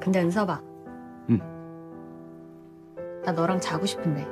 [0.00, 0.60] 근데 은서봐.
[1.30, 1.40] 응.
[3.24, 4.26] 나 너랑 자고 싶은데.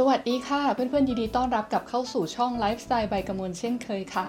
[0.00, 4.26] สวัสดีค่ะ เพื่อนๆยินดีต้อนรับกลับเข้าสู่ช่องไลฟ์สไตล์ใบกระมวลเช่นเคยค่ะ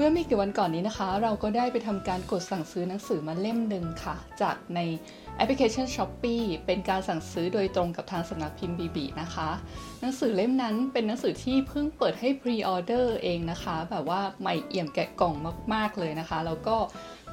[0.00, 4.80] เมื่อไม่กี่วันก่อนนี้นะคะ เราก็ได้ไปทำการกดสั่งซื้อหนังสือมาเล่มหนึ่งค่ะ จากใน
[5.36, 9.50] แอปพลิเคชัน s h อ p e e เป็นการสั่งซื้อโดยตรงกับทางสำนักพิมพ์บีบีนะคะ
[10.00, 15.34] หนังสือเล่มนั้นเป็นหนังสือที่เพิ่งเปิดให้พรีออเดอร์เองนะคะ แบบว่าใหม่เอี่ยมแกะกล่อง
[15.74, 16.76] มาก ๆ เลยนะคะ แล้วก็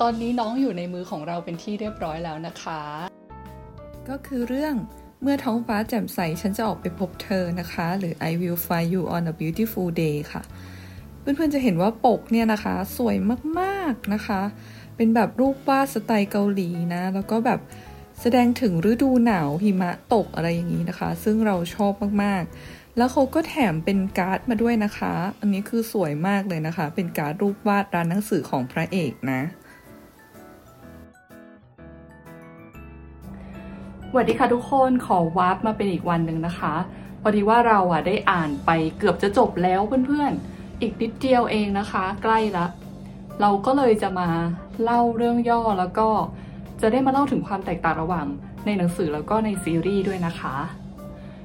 [0.01, 2.81] ตอนนี้น้องอยู่ในมือของเราเป็นที่เรียบร้อยแล้วนะคะ
[4.09, 4.75] ก็คือเรื่อง
[5.21, 10.43] เมื่อท้องฟ้าแจ่มใสฉันจะออกไปพบเธอนะคะ หรือ I will find you on a beautiful day ค่ะ
[11.25, 13.15] เพื่อนๆจะเห็นว่าปกเนี่ยนะคะ สวย
[13.59, 14.41] มากๆนะคะ
[14.95, 17.59] เป็นแบบรูปวาดสไตล์เกาหลีนะ แล้วก็แบบ
[18.21, 21.93] แสดงถึงฤดูหนาวหิมะตกอะไรอย่างนี้นะคะ ซึ่งเราชอบ
[22.23, 29.41] มากๆ แล้วเขาก็แถมเป็นการ์ดมาด้วยนะคะ อันนี้คือสวยมากเลยนะคะ เป็นการ์ดรูปวาดร้านหนังสือของพระเอกนะ
[34.09, 36.73] สวัสดีค่ะทุกคนขอวาร์ปมาเป็นอีกวันหนึ่งนะคะ
[37.21, 42.65] พอดีว่าเราอะได้อ่านไปเกือบจะจบแล้วเพื่อนๆ อีกนิดเดียวเองนะคะ ใกล้ละ
[43.41, 44.29] เราก็เลยจะมา
[44.83, 46.07] เล่าเรื่องย่อแล้วก็
[46.81, 48.25] จะได้มาเล่าถึงความแตกต่างระหว่าง
[48.65, 50.55] ในหนังสือแล้วก็ในซีรีส์ด้วยนะคะ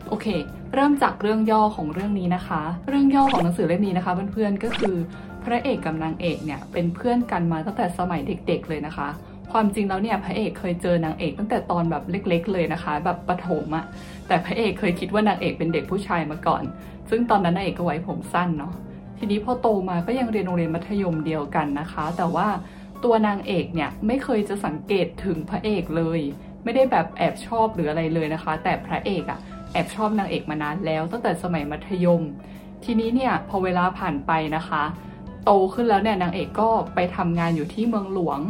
[0.09, 0.27] โอเค
[0.75, 4.97] เริ่มจากเรื่องย่อของเรื่องนี้นะคะ เรื่องย่อของหนังสือเล่มนี้นะคะ เพื่อนๆก็คือ
[5.45, 9.09] พระเอกกับนางเอกเนี่ยเป็นเพื่อนกันมาตั้งแต่สมัยเด็ก ๆ เลยนะคะ
[9.53, 13.85] ความจริงแล้วเนี่ยพระเอกเคยเจอนางเอกตั้งแต่ตอนแบบเล็ก ๆ เลยนะคะ แบบประถมอะ
[14.29, 16.63] แต่พระเอกเคยคิดว่านางเอกเป็นเด็กผู้ชายมาก่อน
[17.11, 18.73] ซึ่งตอนนั้นนางเอกก็ไว้ผมสั้นเนาะ
[19.23, 22.49] ทีนี้พอโตมาก็ยังเรียนโรงเรียนมัธยมเดียวกันนะคะ แต่ว่า
[23.05, 26.21] ตัวนางเอกเนี่ยไม่เคยจะสังเกตถึงพระเอกเลย
[26.65, 29.39] ไม่ได้แบบแอบชอบหรืออะไรเลยนะคะ แต่พระเอกอะ
[29.73, 32.23] แอบชอบนางเอกมานานแล้วตั้งแต่สมัยมัธยม
[32.85, 34.83] ทีนี้เนี่ยพอเวลาผ่านไปนะคะ
[35.45, 38.41] โตขึ้นแล้วเนี่ยนางเอกก็ไปทำงานอยู่ที่เมืองหลวง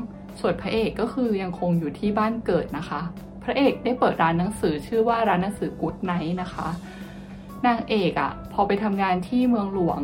[0.40, 3.00] ส่วนพระเอกก็คือยังคงอยู่ที่บ้านเกิดนะคะ
[3.44, 6.68] พระเอกได้เปิดร้านหนังสือชื่อว่าร้านหนังสือกู๊ดไนท์นะคะ
[7.66, 10.00] นางเอกอะ่ะพอไปทำงานที่เมืองหลวง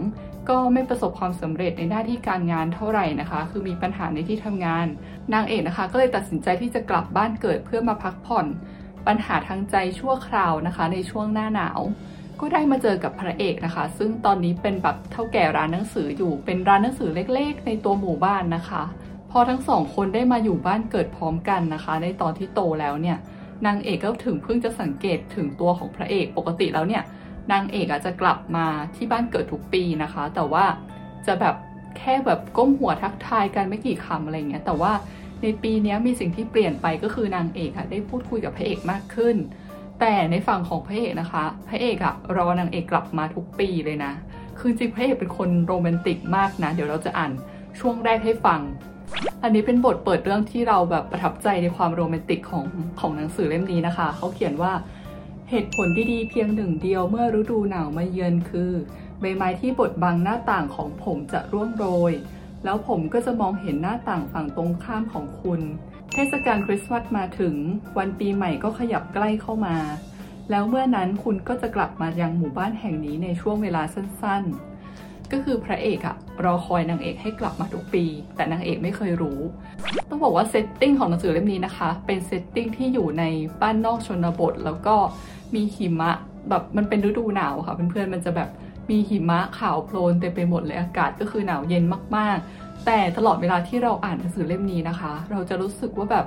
[0.48, 4.86] ก็ไม่ประสบความสำเร็จในหน้าที่การงานเท่าไหร่นะคะ คือมีปัญหาในที่ทำงาน
[5.34, 8.46] นางเอกนะคะ ก็เลยตัดสินใจที่จะกลับบ้านเกิดเพื่อมาพักผ่อน
[9.06, 11.80] ปัญหาทางใจชั่วคราวนะคะ ในช่วงหน้าหนาว
[12.40, 18.82] ก็ได้มาเจอกับพระเอกนะคะ ซึ่งตอนนี้เป็นแบบเท่าแก่ร้านหนังสืออยู่ เป็นร้านหนังสือเล็กๆ ในตัวหมู่บ้านนะคะ
[19.30, 23.18] พอทั้งสองคนได้มาอยู่บ้านเกิดพร้อมกันนะคะ ในตอนที่โตแล้วเนี่ย
[23.66, 27.02] นางเอกก็ถึงเพิ่งจะสังเกตถึงตัวของพระเอกปกติแล้วเนี่ย
[27.52, 30.64] นางเอกอาจจะกลับมาที่บ้านเกิดทุกปีนะคะ แต่ว่า
[31.26, 31.56] จะแบบ
[31.98, 34.92] แค่แบบก้มหัวทักทายกันไม่กี่คำอะไรเงี้ยแต่ว่า
[35.42, 39.36] ในปีนี้มีสิ่งที่เปลี่ยนไปก็คือนางเอกอะได้พูดคุยกับพระเอกมากขึ้น
[40.00, 44.12] แต่ในฝั่งของพระเอกนะคะ พระเอกอะรอนางเอกกลับมาทุกปีเลยนะ
[44.58, 47.32] คือจริงพระเอกเป็นคนโรแมนติกมากนะ เดี๋ยวเราจะอ่าน
[47.80, 48.60] ช่วงแรกให้ฟัง
[49.42, 52.64] อันนี้เป็นบทเปิดเรื่องที่เราแบบประทับใจในความโรแมนติกของ
[53.00, 54.72] ของหนังสือเล่มนี้นะคะ เขาเขียนว่า
[55.50, 58.72] เหตุผลดีๆเพียงหนึ่งเดียวเมื่อฤดูหนาวมาเยือนคือ
[59.20, 62.12] ใบไม้ที่บดบังหน้าต่างของผมจะร่วงโรย
[62.64, 65.60] แล้วผมก็จะมองเห็นหน้าต่างฝั่งตรงข้ามของคุณ
[66.12, 67.54] เทศกาลคริสต์มาสมาถึง
[67.98, 69.76] วันปีใหม่ก็ขยับใกล้เข้ามา
[70.50, 74.75] แล้วเมื่อนั้นคุณก็จะกลับมายังหมู่บ้านแห่งนี้ในช่วงเวลาสั้นๆ
[75.32, 78.04] ก็คือพระเอกอะรอคอยนางเอกให้กลับมาทุกปี
[78.36, 79.40] แต่นางเอกไม่เคยรู้
[80.10, 83.24] ต้องบอกว่า setting ของหนังสือเล่มนี้นะคะ เป็น setting ที่อยู่ใน
[83.62, 84.94] บ้านนอกชนบท แล้วก็
[85.54, 86.12] มีหิมะ
[86.48, 88.48] แบบมันเป็นฤดูหนาวค่ะเพื่อนๆมันจะแบบ
[88.90, 91.84] มีหิมะขาวโพลนเต็มไปหมดเลยอากาศก็คือหนาวเย็น
[92.16, 96.26] มากๆ แต่ตลอดเวลาที่เราอ่านหนังสือเล่มนี้นะคะ เราจะรู้สึกว่าแบบ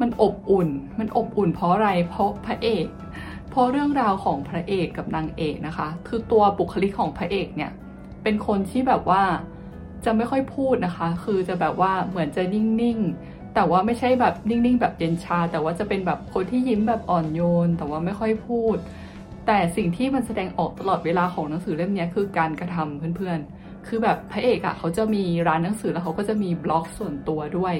[0.00, 0.68] มันอบอุ่น
[0.98, 2.86] มันอบอุ่นเพราะอะไรเพราะพระเอก
[3.50, 7.70] เพราะเรื่องราวของพระเอกกับนางเอกนะคะ คือตัวบุคลิกของพระเอกเนี่ย
[8.22, 9.22] เป็นคนที่แบบว่า
[10.04, 18.76] จะไม่ค่อยพูดนะคะ คือจะแบบว่าเหมือนจะนิ่งๆ แต่ว่าไม่ใช่แบบนิ่งๆ แบบเย็นชา แต่ว่าจะเป็นแบบคนที่ยิ้มแบบอ่อนโยน แต่ว่าไม่ค่อยพูด
[19.46, 27.74] แต่สิ่งที่มันแสดงออกตลอดเวลาของหนังสือเล่มนี้คือการกระทำเพื่อนๆ คือแบบพระเอกอะ่ะเขาจะมีร้านหนังสือแล้วเขาก็จะมีบล็อกส่วนตัวด้วย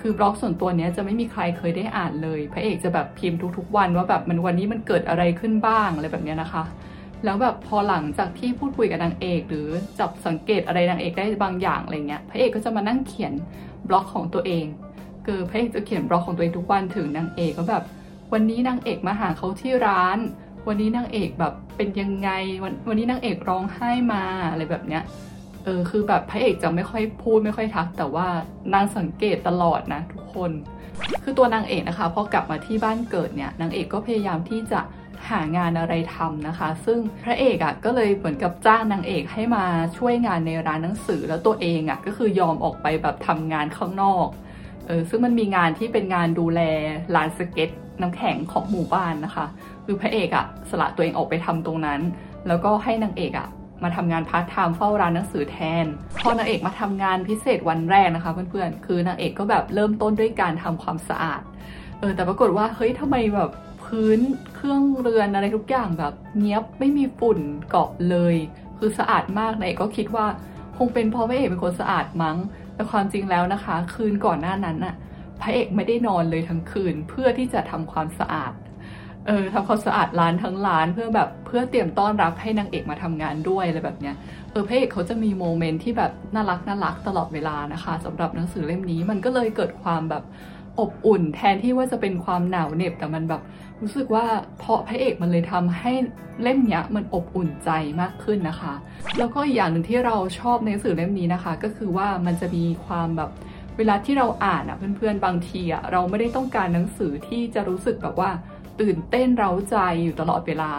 [0.00, 6.62] คือบล็อกส่วนตัวเนี้ยจะไม่มีใครเคยได้อ่านเลย พระเอกจะแบบพิมพ์ทุกๆ วันว่าแบบมันวันนี้มันเกิดอะไรขึ้นบ้างอะไรแบบเนี้ยนะคะ
[7.26, 9.68] แล้วแบบพอหลังจากที่พูดคุยกับนางเอก หรือ
[9.98, 13.32] จับสังเกตอะไรนางเอกได้บางอย่างอะไรเงี้ยพระเอกก็จะมานั่งเขียน
[13.88, 14.66] บล็อกของตัวเอง
[15.26, 17.82] คือพระเอกจะเขียนบล็อกของตัวเองทุกวันถึงนางเอกก็แบบ
[18.32, 20.18] วันนี้นางเอกมาหาเขาที่ร้าน
[20.68, 22.28] วันนี้นางเอกแบบเป็นยังไง
[22.62, 25.02] วันวันนี้นางเอกร้องไห้มาอะไรแบบเนี้ย
[25.64, 28.26] เออคือแบบพระเอกจะไม่ค่อยพูดไม่ค่อยทัก แต่ว่า
[28.74, 30.50] นางสังเกตตลอดนะทุกคน
[31.22, 34.80] คือตัวนางเอกนะคะพอกลับมาที่บ้านเกิดเนี่ยนางเอกก็พยายามที่จะ
[35.30, 39.64] หางานอะไรทำนะคะ ซึ่งพระเอกอะ่ะก็เลยเหมือนกับจ้างนางเอกให้มา
[39.96, 44.28] ช่วยงานในร้านหนังสือแล้วตัวเองอะ่ะก็คือยอมออกไปแบบทำงานข้างนอก
[44.86, 46.60] เออซึ่งมันมีงานที่เป็นงานดูแล
[47.16, 47.70] ร้านสเก็ต
[48.00, 49.46] น้ำแข็งของหมู่บ้านนะคะ
[49.84, 52.00] คือพระเอกอะ่ะสละตัวเองออกไปทำตรงนั้น
[52.48, 53.48] แล้วก็ให้นางเอกอะ่ะ
[53.82, 55.86] มาทำงานพาร์ทไทม์เฝ้าร้านหนังสือแทน
[56.22, 61.42] พอนางเอกมาทำงานพิเศษวันแรกนะคะ เพื่อนๆ คือนางเอกก็แบบเริ่มต้นด้วยการทำความสะอาด
[62.00, 63.50] เออแต่ปรากฏว่าเฮ้ยทำไมแบบ
[63.86, 64.18] พื้น
[64.54, 67.38] เครื่องเรือนอะไรทุกอย่างแบบเนี้ยบไม่มีฝุ่น
[67.70, 68.36] เกาะเลย
[68.78, 70.26] คือสะอาดมากนางเอกก็คิดว่า
[70.76, 72.36] คงเป็นเพราะพระเอกเป็นคนสะอาดมั้ง
[72.74, 74.94] แต่ความจริงแล้วนะคะ คืนก่อนหน้านั้นน่ะ
[75.40, 78.52] พระเอกไม่ได้นอนเลยทั้งคืนเพื่อที่จะทำความสะอาด
[79.26, 84.14] เออทำความสะอาดร้านทั้งร้านเพื่อแบบเพื่อเตรียมต้อนรับให้นางเอกมาทำงานด้วยอะไรแบบเนี้ย
[84.50, 90.22] เออพระเอกเขาจะมีโมเมนต์ที่แบบน่ารักน่ารักตลอดเวลานะคะสำหรับหนังสือเล่มนี้มันก็เลยเกิดความแบบ
[90.80, 93.42] อบอุ่น แทนที่ว่าจะเป็นความหนาวเหน็บแต่มันแบบ
[93.80, 94.24] รู้สึกว่า
[94.58, 95.92] เพราะพระเอกมันเลยทำให้
[96.42, 97.70] เล่มเนี้ยมันอบอุ่นใจ
[98.00, 98.74] มากขึ้นนะคะ
[99.18, 103.30] แล้วก็อีกอย่างหนึ่งที่เราชอบในหนังสือเล่มนี้นะคะ ก็คือว่ามันจะมีความแบบ
[103.76, 108.30] เวลาที่เราอ่านอะเพื่อนๆบางทีอะเราไม่ได้ต้องการหนังสือที่จะรู้สึกแบบว่า
[108.80, 110.72] ตื่นเต้นเร้าใจอยู่ตลอดเวลา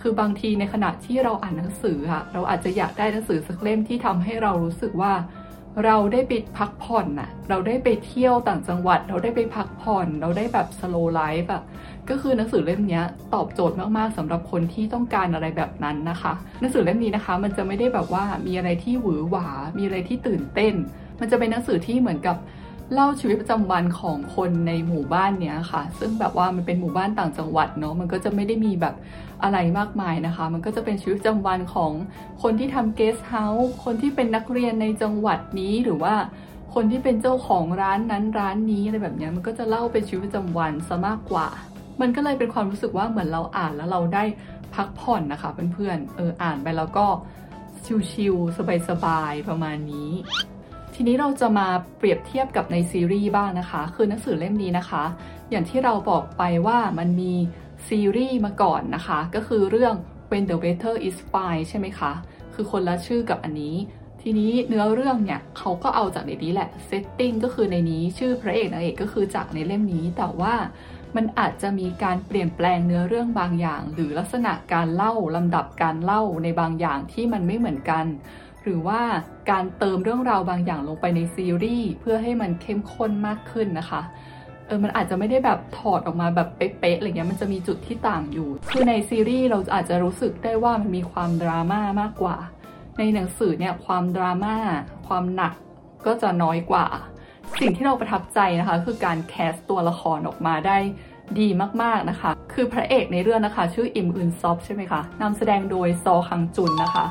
[0.00, 5.12] คือบางทีในขณะที่เราอ่านหนังสือค่ะเราอาจจะอยากได้หนังสือสักเล่มที่ทำให้เรารู้สึกว่า
[5.84, 11.62] เราได้ไปพักผ่อนน่ะ เราได้ไปเที่ยวต่างจังหวัด เราได้ไปพักผ่อน เราได้แบบสโลไลฟ์อะ
[12.08, 13.00] ก็คือหนังสือเล่มนี้
[13.34, 20.74] ตอบโจทย์มากๆสำหรับคนที่ต้องการอะไรแบบนั้นนะคะ หนังสือเล่มนี้นะคะ มันจะไม่ได้แบบว่ามีอะไรที่หวือหวา มีอะไรที่ตื่นเต้น
[21.20, 22.36] มันจะเป็นหนังสือที่เหมือนกับ
[22.94, 28.94] เล่าชีวิตประจำวันของคนในหมู่บ้านเนี้ยค่ะ ซึ่งแบบว่ามันเป็นหมู่บ้านต่างจังหวัดเนาะมันก็จะไม่ได้มีแบบ
[29.42, 31.92] อะไรมากมายนะคะ มันก็จะเป็นชีวิตประจำวันของ
[32.42, 36.14] คนที่ทำเกสต์เฮาส์คนที่เป็นนักเรียนในจังหวัดนี้หรือว่า
[36.74, 41.48] คนที่เป็นเจ้าของร้านนั้นร้านนี้อะไรแบบนี้มันก็จะเล่าเป็นชีวิตประจำวันซะมากกว่า
[42.00, 44.24] มันก็เลยเป็นความรู้สึกว่าเหมือนเราอ่านแล้วเราได้
[44.74, 47.06] พักผ่อนนะคะเพื่อนๆเอออ่านไปแล้วก็
[48.10, 50.10] ชิลๆสบายๆประมาณนี้
[50.98, 55.04] ทีนี้เราจะมาเปรียบเทียบกับในซีรีส์บ้างนะคะ คือหนังสือเล่มนี้นะคะ
[55.50, 57.34] อย่างที่เราบอกไปว่ามันมี
[57.88, 59.94] ซีรีส์มาก่อนนะคะ ก็คือเรื่อง
[60.30, 62.12] When the Weather is Fine ใช่ไหมคะ
[62.54, 63.76] คือคนละชื่อกับอันนี้
[64.22, 70.54] ทีนี้เนื้อเรื่องเนี่ยเขาก็เอาจากในนี้แหละเซตติ้งก็คือในนี้ชื่อพระเอกนางเอกก็คือจากในเล่มนี้ แต่ว่า
[71.16, 78.04] มันอาจจะมีการเปลี่ยนแปลงเนื้อเรื่องบางอย่าง หรือลักษณะการเล่าลำดับการเล่าในบางอย่างที่มันไม่เหมือนกัน
[78.66, 79.00] หรือว่า
[79.50, 84.02] การเติมเรื่องราวบางอย่างลงไปในซีรีส์เพื่อให้มันเข้มข้นมากขึ้นนะคะ
[84.66, 92.36] เออมันอาจจะไม่ได้แบบถอดออกมาแบบเป๊ะๆอะไรเงี้ยมันจะมีจุดที่ต่างอยู่ คือในซีรีส์เราอาจจะรู้สึกได้ว่ามันมีความดราม่ามากกว่า
[92.98, 94.56] ในหนังสือเนี่ยความดราม่า
[95.06, 95.52] ความหนัก
[96.06, 96.86] ก็จะน้อยกว่า
[97.60, 100.78] สิ่งที่เราประทับใจนะคะ คือการแคสตัวละครออกมาได้
[101.40, 101.48] ดี
[101.82, 107.06] มากๆนะคะ คือพระเอกในเรื่องนะคะ ชื่ออิมอึนซอฟใช่ไหมคะนำแสดงโดยซอคังจุนนะคะ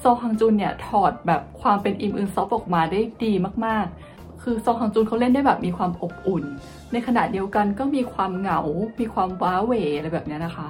[0.00, 3.32] โซฮังจุนเนี่ยถอดแบบความเป็นอิมอึนซอฟออกมาได้ดี
[3.66, 6.44] มากๆ คือซอคังจุนเขาเล่นได้แบบมีความอบอุ่น
[6.92, 8.60] ในขณะเดียวกันก็มีความเหงา
[9.00, 10.68] มีความว้าเหวอะไรแบบนี้นะคะ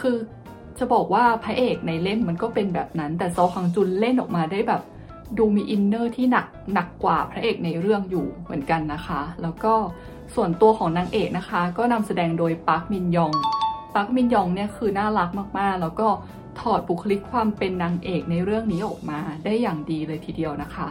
[0.00, 0.16] คือ
[0.78, 4.82] จะบอกว่าพระเอกในเล่มมันก็เป็นแบบนั้น แต่ซอคังจุนเล่นออกมาได้แบบ
[5.38, 9.74] ดูมี inner ที่หนักหนักกว่าพระเอกในเรื่องอยู่เหมือนกันนะคะ แล้วก็
[10.34, 13.32] ส่วนตัวของนางเอกนะคะ ก็นำแสดงโดยปาร์คมินยอง
[13.94, 16.08] ปาร์คมินยองเนี่ยคือน่ารักมากๆ แล้วก็
[16.60, 20.88] ถอดบุคลิกความเป็นนางเอกในเรื่องนี้ออกมาได้อย่างดีเลยทีเดียวนะคะ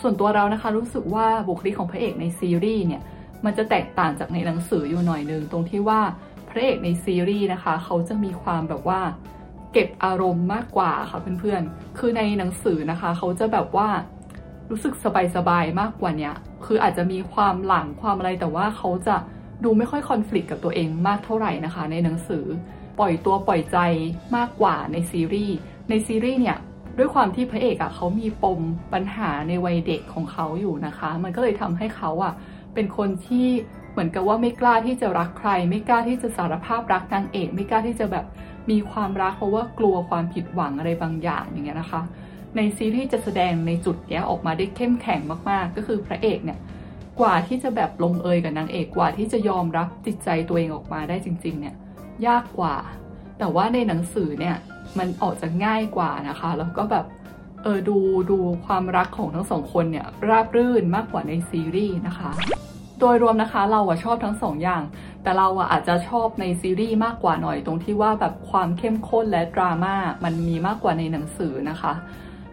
[0.00, 3.02] ส่วนตัวเรานะคะรู้สึกว่าบุคลิกของพระเอกในซีรีส์เนี่ย
[3.44, 6.00] มันจะแตกต่างจากในหนังสืออยู่หน่อยนึงตรงที่ว่า
[6.50, 9.00] พระเอกในซีรีส์นะคะ เขาจะมีความแบบว่า
[9.72, 13.88] เก็บอารมณ์มากกว่าค่ะเพื่อนๆ คือในหนังสือนะคะ เขาจะแบบว่า
[14.70, 14.94] รู้สึก
[15.36, 16.34] สบายๆมากกว่าเนี้ย
[16.66, 19.16] คืออาจจะมีความหลังความอะไรแต่ว่าเขาจะ
[19.64, 22.44] ดูไม่ค่อยคอน FLICT กับตัวเองมากเท่าไหร่นะคะ ในหนังสือ
[22.98, 23.78] ปล่อยตัวปล่อยใจ
[24.36, 25.56] มากกว่าในซีรีส์
[25.90, 26.58] ในซีรีส์เนี่ย
[26.98, 28.60] ด้วยความที่พระเอกอะ่ะเขามีปม
[28.92, 32.32] ปัญหาในวัยเด็กของเขาอยู่นะคะ มันก็เลยทำให้เขาอะ่ะ
[32.74, 33.46] เป็นคนที่
[33.92, 38.26] เหมือนกับว่าไม่กล้าที่จะรักใคร ไม่กล้าที่จะสารภาพรักนางเอก ไม่กล้าที่จะแบบ
[38.70, 42.02] มีความรักเพราะว่ากลัวความผิดหวังอะไรบางอย่างอย่างเงี้ยนะคะ
[42.56, 45.20] ในซีรีส์จะแสดงในจุดเนี้ยออกมาได้เข้มแข็ง
[45.50, 46.58] มากๆ ก็คือพระเอกเนี่ย
[47.20, 51.74] กว่าที่จะแบบลงเอยกับนางเอกกว่าที่จะยอมรับจิตใจตัวเองออกมาได้จริง ๆ เนี่ย
[52.26, 52.76] ยากกว่า
[53.38, 54.56] แต่ว่าในหนังสือเนี่ย
[54.98, 57.04] มันออกจะง่ายกว่านะคะ แล้วก็แบบ
[57.62, 57.98] เออดู
[58.30, 62.30] ดูความรักของทั้งสองคนเนี่ยราบรื่นมากกว่าในซีรีส์นะคะ
[63.00, 64.82] โดยรวมนะคะเราอะชอบทั้งสองอย่าง
[65.22, 69.94] แต่เราอะอาจจะชอบในซีรีส์มากกว่าหน่อยตรงที่ว่าแบบความเข้มข้นและดราม่า
[70.24, 71.92] มันมีมากกว่าในหนังสือนะคะ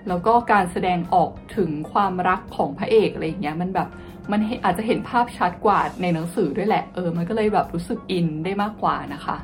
[0.08, 3.89] แล้วก็การแสดงออกถึงความรักของพระเอกอะไรอย่างเงี้ยมันแบบ
[4.32, 9.38] มันอาจจะเห็นภาพชัดกว่าในหนังสือด้วยแหละ เออ มันก็เลยแบบรู้สึกอินได้มากกว่านะคะ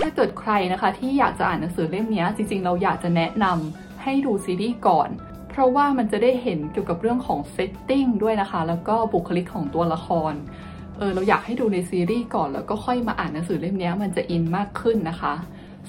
[0.00, 5.08] ถ้าเกิดใครนะคะที่อยากจะอ่านหนังสือเล่มนี้จริงๆ เราอยากจะแนะนำให้ดูซีรีส์ก่อน
[5.50, 10.32] เพราะว่ามันจะได้เห็นเกี่ยวกับเรื่องของ setting ด้วยนะคะ แล้วก็บุคลิกของตัวละคร
[10.98, 15.34] เออ เราอยากให้ดูในซีรีส์ก่อนแล้วก็ค่อยมาอ่านหนังสือเล่มนี้มันจะอินมากขึ้นนะคะ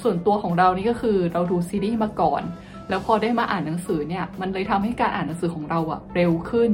[0.02, 2.42] ส่วนตัวของเรานี่ก็คือเราดูซีรีส์มาก่อน
[2.90, 6.72] แล้วพอได้มาอ่านหนังสือเนี่ย มันเลยทำให้การอ่านหนังสือของเราอะเร็วขึ้น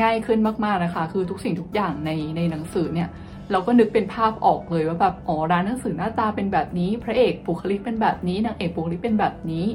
[0.00, 3.08] ง่ายขึ้นมากๆนะคะ คือทุกสิ่งทุกอย่างในในหนังสือเนี่ย
[3.50, 9.66] เราก็นึกเป็นภาพออกเลยว่าแบบอ๋อร้านหนังสือหน้าตาเป็นแบบนี้ พระเอกบุคลิกเป็นแบบนี้นางเอกบุคลิกเป็นแบบนี้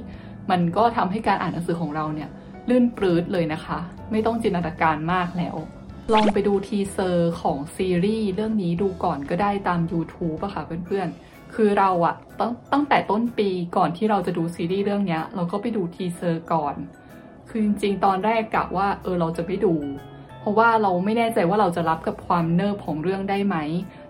[0.51, 2.29] มันก็ทำให้การอ่านหนังสือของเราเนี่ย
[2.69, 3.79] ลื่นปรื๊ดเลยนะคะ
[4.12, 5.55] ไม่ต้องจินตนาการมากแล้ว
[6.13, 16.75] ลองไปดู teaser ของซีรีส์เรื่องนี้ดูก่อนก็ได้ตาม YouTube อะค่ะเพื่อนๆ คือเราอะตั้งตั้งแต่ต้นปีก่อนที่เราจะดูซีรีส์เรื่องเนี้ยเราก็ไปดู teaser ก่อน
[17.49, 19.75] คือจริงๆ ตอนแรกกะว่าเออเราจะไม่ดู
[20.40, 23.56] เพราะว่าเราไม่แน่ใจว่าเราจะรับกับความเนิบของเรื่องได้ไหม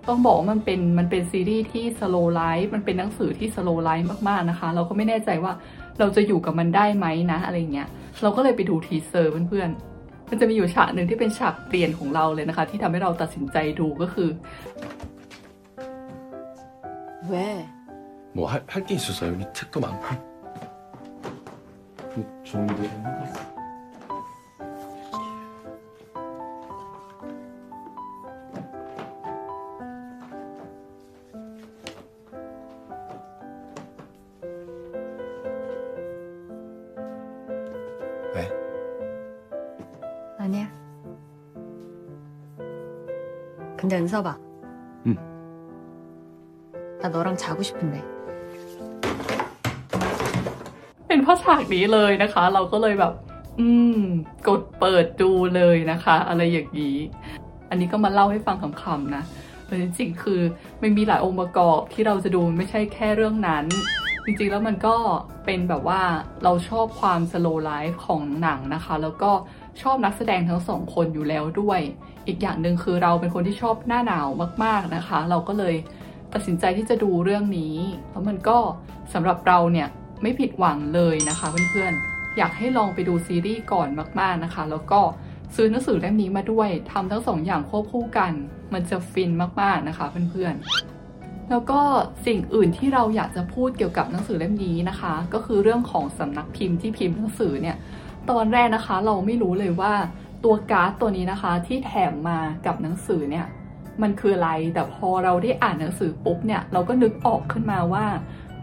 [0.08, 5.52] ต้องบอกว่ามันเป็นมันเป็นซีรีส์ที่สโลไลฟ์มันเป็นหนังสือที่สโลไลฟ์มากๆนะคะ เราก็ไม่แน่ใจว่า
[5.98, 7.88] เราจะอยู่กับมันได้ไหมนะอะไรเงี้ย
[8.22, 14.28] เราก็เลยไปดูทีเซอร์เพื่อนๆ มันจะมีอยู่ฉากหนึ่งที่เป็นฉากเปลี่ยนของเราเลยนะคะ ที่ทำให้เราตัดสินใจดูก็คือ
[17.30, 17.34] 왜?
[18.36, 18.38] 뭐
[18.72, 20.06] 할 게 있어서 여기 책도 많고
[22.17, 22.81] 그 좋은데
[38.33, 38.49] 왜?
[40.39, 40.67] 아니야.
[43.77, 44.39] 근데 은서봐.
[45.05, 45.15] 응.
[46.99, 48.16] 나 너랑 자고 싶은데.
[51.17, 53.13] เป็นเพราะฉากนี้เลยนะคะ เราก็เลยแบบ
[53.59, 54.01] อืม
[54.47, 56.97] กดเปิดดูเลยนะคะ อะไรอย่างนี้
[57.69, 59.23] อันนี้ก็มาเล่าให้ฟังคำๆนะ
[59.65, 60.41] แต่จริงๆคือ
[60.81, 63.65] มันมีหลายองค์ประกอบที่เราจะดูไม่ใช่แค่เรื่องนั้น
[64.25, 64.95] จริงๆแล้วมันก็
[65.45, 66.01] เป็นแบบว่า
[66.43, 69.31] เราชอบความสโลไลฟ์ของหนังนะคะ แล้วก็
[69.81, 71.79] ชอบนักแสดงทั้งสองคนอยู่แล้วด้วย
[72.27, 74.27] อีกอย่างหนึ่งคือเราเป็นคนที่ชอบหน้าหนาว
[74.63, 75.75] มากๆนะคะ เราก็เลย
[76.33, 77.75] ตัดสินใจที่จะดูเรื่องนี้
[78.11, 78.57] แล้วมันก็
[79.13, 79.89] สำหรับเราเนี่ย
[80.21, 84.99] ไม่ผิดหวังเลยนะคะเพื่อนๆ อยากให้ลองไปดูซีรีส์ก่อนมากๆนะคะ แล้วก็
[85.55, 88.31] ซื้อหนังสือเล่มนี้มาด้วยทำทั้งสองอย่างควบคู่กัน
[88.73, 89.31] มันจะฟิน
[89.61, 91.81] มากๆนะคะเพื่อนๆ แล้วก็
[92.25, 97.77] สิ่งอื่นที่เราอยากจะพูดเกี่ยวกับหนังสือเล่มนี้นะคะ ก็คือเรื่องของสำนักพิมพ์ที่พิมพ์หนังสือเนี่ย
[98.29, 99.93] ตอนแรกนะคะเราไม่รู้เลยว่า
[100.43, 103.45] ตัวการ์ดตัวนี้นะคะที่แถมมากับหนังสือเนี่ย
[104.01, 108.05] มันคืออะไรแต่พอเราได้อ่านหนังสือปุ๊บเนี่ยเราก็นึกออกขึ้นมาว่า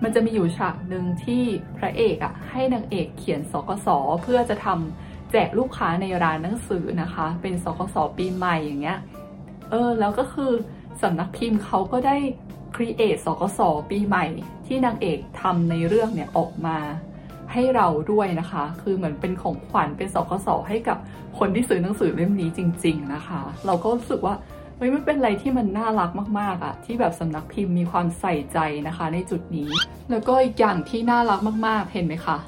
[0.05, 1.43] มันจะมีอยู่ฉากหนึ่งที่
[1.79, 3.89] พระเอกอะ่ะให้นางเอกเขียนสกส
[4.23, 8.99] เพื่อจะทำแจกลูกค้าในร้านหนังสือนะคะ เป็นสกสปีใหม่อย่างเงี้ย
[9.71, 10.53] เออแล้วก็คือ
[11.03, 12.17] สำนักพิมพ์เขาก็ได้
[12.77, 14.27] create สกสปีใหม่
[14.67, 16.79] ที่นางเอกทำในเรื่องเนี่ยออกมา
[17.53, 20.99] ให้เราด้วยนะคะ คือเหมือนเป็นของขวัญเป็นสกสให้กับ
[21.39, 24.35] คนที่ซื้อหนังสือเล่มนี้จริง ๆนะคะ เราก็รู้สึกว่า
[24.77, 29.69] เฮ้ยมันเป็นอะไรที่มันน่ารักมากๆอะที่แบบสำนักพิมพ์มีความใส่ใจนะคะ ในจุดนี้
[30.11, 32.39] แล้วก็อีกอย่างที่น่ารักมากๆเห็นไหมคะ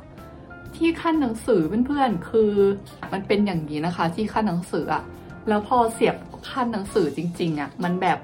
[0.76, 2.52] ที่ขั้นหนังสือเพื่อนๆคือ
[3.12, 5.02] มันเป็นอย่างนี้นะคะ ที่ขั้นหนังสืออะ
[5.48, 6.16] แล้วพอเสียบ
[6.50, 8.18] ขั้นหนังสือจริง ๆอะมันแบบ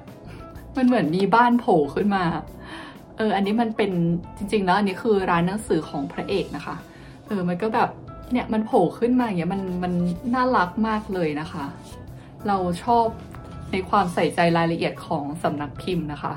[0.77, 2.23] มันเหมือนมีบ้านโผล่ขึ้นมา
[3.17, 3.91] เอออันนี้มันเป็น
[4.37, 6.75] จริง ๆ แล้วอันนี้คือร้านหนังสือของพระเอกนะคะ
[7.27, 7.89] เออมันก็แบบ
[8.31, 9.93] เนี่ยมันโผล่ขึ้นมาอย่างเงี้ยมันมัน
[10.35, 11.65] น่ารักมากเลยนะคะ
[12.47, 13.05] เราชอบ
[13.73, 16.33] ในความใส่ใจรายละเอียดของสำนักพิมพ์นะคะ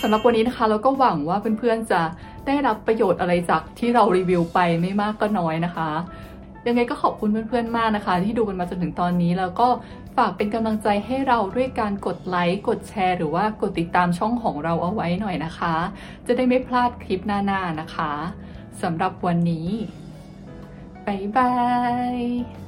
[0.00, 2.02] สำหรับวันนี้นะคะเราก็หวังว่าเพื่อนๆจะ
[2.46, 5.90] ได้รับประโยชน์อะไรจากที่เรารีวิวไปไม่มากก็น้อยนะคะ
[6.66, 9.68] ยังไงก็ขอบคุณเพื่อนๆมากนะคะ ที่ดูกันมาจนถึงตอนนี้แล้วก็
[10.16, 15.74] ฝากเป็นกำลังใจให้เราด้วยการกดไลค์กดแชร์ หรือว่ากดติดตามช่องของเราเอาไว้หน่อยนะคะ
[16.26, 18.12] จะได้ไม่พลาดคลิปหน้าๆนะคะ
[18.82, 19.68] สำหรับวันนี้
[21.06, 21.52] บ๊ายบา
[22.16, 22.65] ย